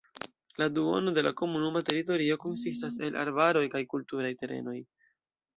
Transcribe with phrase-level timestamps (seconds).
[0.61, 4.79] La duono de la komunuma teritorio konsistas el arbaroj kaj kulturaj terenoj.